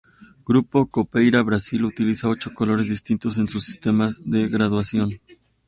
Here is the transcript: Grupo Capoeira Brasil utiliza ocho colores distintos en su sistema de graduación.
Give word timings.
Grupo 0.47 0.87
Capoeira 0.87 1.43
Brasil 1.43 1.85
utiliza 1.85 2.27
ocho 2.27 2.51
colores 2.55 2.87
distintos 2.89 3.37
en 3.37 3.47
su 3.47 3.59
sistema 3.59 4.09
de 4.25 4.49
graduación. 4.49 5.21